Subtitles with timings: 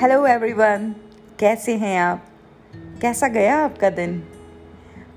[0.00, 0.94] Hello everyone
[1.38, 2.24] कैसे हैं आप?
[3.00, 4.12] कैसा गया आपका दिन?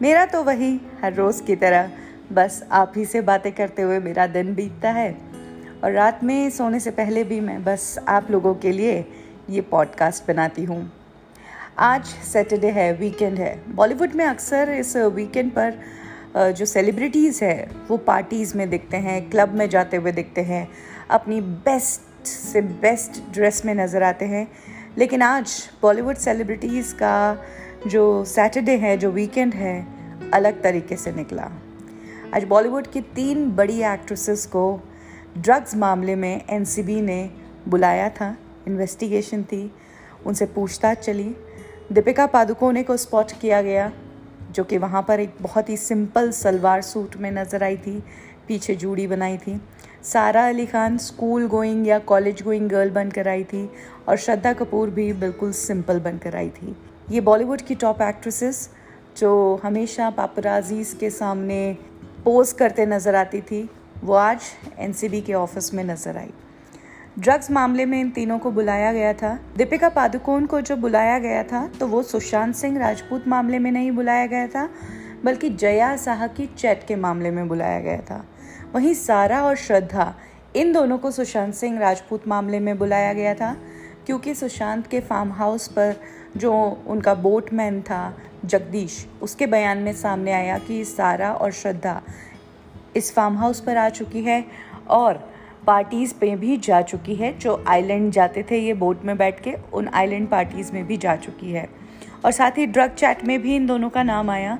[0.01, 0.71] मेरा तो वही,
[1.03, 1.91] हर रोज़ की तरह।
[2.31, 5.11] बस आप ही से बातें करते हुए मेरा दिन बीतता है।
[5.83, 9.05] और रात में सोने से पहले भी मैं बस आप लोगों के लिए
[9.49, 10.91] ये पॉडकास्ट बनाती हूँ।
[11.79, 15.79] आज सैटरडे है वीकेंड है। बॉलीवुड में अक्सर इस वीकेंड पर
[16.51, 20.67] जो सेलिब्रिटीज़ है, वो पार्टीज़ में दिखते हैं क्लब में जाते हुए दिखते हैं,
[21.09, 24.47] अपनी बेस्ट से बेस्ट ड्रेस में नज़र आते हैं।
[24.97, 27.43] लेकिन आज बॉलीवुड सेलिब्रिटीज़ का
[27.87, 29.87] जो सैटरडे है, जो वीकेंड है,
[30.33, 31.49] अलग तरीके से निकला।
[32.35, 34.81] आज बॉलीवुड की तीन बड़ी एक्ट्रेसेस को
[35.37, 37.29] ड्रग्स मामले में एनसीबी ने
[37.67, 38.35] बुलाया था
[38.67, 39.71] इन्वेस्टिगेशन थी,
[40.25, 41.35] उनसे पूछताछ चली।
[41.91, 43.91] दीपिका पादुकोणे को स्पॉट किया गया,
[44.51, 48.03] जो कि वहाँ पर एक बहुत ही सिंपल सलवार सूट में नज़र आई थी,
[48.47, 49.61] पीछे जूड़ी बनाई थी।
[50.03, 53.69] सारा अली खान स्कूल गोइंग या कॉलेज गोइंग गर्ल बनकर आई थी
[54.07, 56.75] और श्रद्धा कपूर भी बिल्कुल सिंपल बनकर आई थी।
[57.11, 58.69] ये बॉलीवुड की टॉप एक्ट्रेसेस
[59.17, 61.77] जो हमेशा पापराजीज के सामने
[62.25, 63.69] पोज करते नज़र आती थी,
[64.03, 64.41] वो आज
[64.79, 66.29] एनसीबी के ऑफ़िस में नज़र आई।
[67.19, 71.43] ड्रग्स मामले में इन तीनों को बुलाया गया था। दीपिका पादुकोण को जो बुलाया गया
[71.43, 74.67] था तो वो सुशांत सिंह राजपूत मामले में नहीं बुलाया गया था,
[75.23, 78.23] बल्कि जया साह की चैट के मामले में बुलाया गया था।
[78.73, 80.13] वहीं सारा और श्रद्धा
[80.55, 83.55] इन दोनों को सुशांत सिंह राजपूत मामले में बुलाया गया था,
[84.05, 85.95] क्योंकि सुशांत के फार्म हाउस पर
[86.37, 86.53] जो
[86.87, 92.01] उनका बोटमैन था, जगदीश, उसके बयान में सामने आया कि सारा और श्रद्धा
[92.95, 94.43] इस फार्म हाउस पर आ चुकी है
[94.89, 95.23] और
[95.67, 99.55] पार्टीज़ पे भी जा चुकी है, जो आइलैंड जाते थे ये बोट में बैठ के,
[99.73, 101.67] उन आइलैंड पार्टीज़ में भी जा चुकी है।
[102.25, 104.57] और साथ ही ड्रग चैट में भी इन दोनों का नाम आया।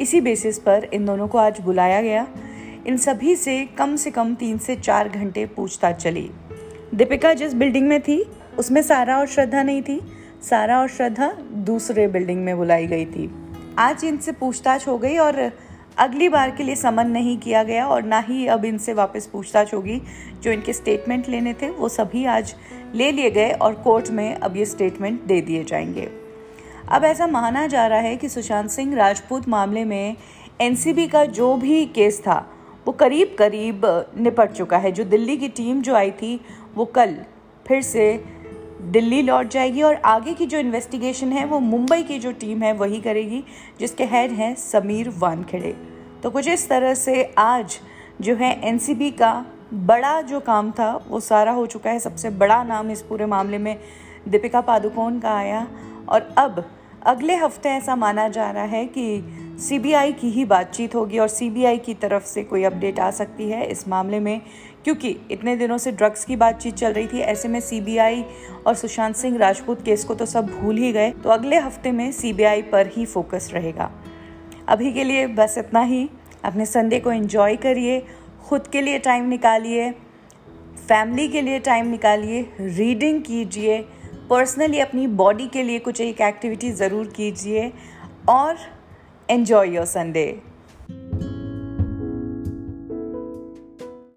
[0.00, 2.26] इसी बेसिस पर इन दोनों को आज बुलाया गया।
[2.86, 6.30] इन सभी से कम से कम तीन से चार घंटे पूछताछ चली।
[6.94, 8.26] दीपिका जिस बिल्डिंग में थी,
[8.58, 10.00] उसमें सारा और श्रद्धा नहीं थी।
[10.42, 13.34] सारा और श्रद्धा दूसरे बिल्डिंग में बुलाई गई थी।
[13.78, 15.52] आज इनसे पूछताछ हो गई और
[15.98, 19.74] अगली बार के लिए समन नहीं किया गया और ना ही अब इनसे वापस पूछताछ
[19.74, 20.02] होगी।
[20.42, 22.54] जो इनके स्टेटमेंट लेने थे, वो सभी आज
[22.94, 26.10] ले लिए गए और कोर्ट में अब ये स्टेटमेंट दे दिए जाएँगे।
[26.88, 30.16] अब ऐसा माना जा रहा है कि सुशांत सिंह राजपूत मामले में
[30.60, 32.56] एनसीबी का जो भी केस था
[32.90, 33.82] वो करीब करीब
[34.18, 36.40] निपट चुका है। जो दिल्ली की टीम जो आई थी,
[36.74, 37.16] वो कल
[37.68, 38.24] फिर से
[38.82, 42.72] दिल्ली लौट जाएगी और आगे की जो इन्वेस्टिगेशन है, वो मुंबई की जो टीम है,
[42.72, 43.44] वही करेगी,
[43.80, 45.76] जिसके हेड हैं समीर वानखेड़े।
[46.22, 47.78] तो कुछ इस तरह से आज
[48.20, 52.62] जो है एनसीबी का बड़ा जो काम था, वो सारा हो चुका है। सबसे बड़ा
[52.64, 53.80] नाम इस पूरे मामले में
[54.28, 55.66] दीपिका पादुकोण का आया।
[56.08, 56.64] और अब
[57.02, 61.78] अगले हफ़्ते ऐसा माना जा रहा है कि सीबीआई की ही बातचीत होगी और सीबीआई
[61.78, 64.40] की तरफ़ से कोई अपडेट आ सकती है इस मामले में,
[64.84, 68.24] क्योंकि इतने दिनों से ड्रग्स की बातचीत चल रही थी। ऐसे में सीबीआई
[68.66, 72.10] और सुशांत सिंह राजपूत केस को तो सब भूल ही गए तो अगले हफ़्ते में
[72.12, 73.90] सीबीआई पर ही फोकस रहेगा।
[74.68, 76.08] अभी के लिए बस इतना ही।
[76.44, 78.02] अपने संडे को एंजॉय करिए,
[78.48, 79.90] खुद के लिए टाइम निकालिए,
[80.88, 83.80] फैमिली के लिए टाइम निकालिए, रीडिंग कीजिए,
[84.30, 87.72] पर्सनली अपनी बॉडी के लिए कुछ एक एक्टिविटी ज़रूर कीजिए,
[88.28, 88.56] और
[89.30, 90.42] enjoy your Sunday.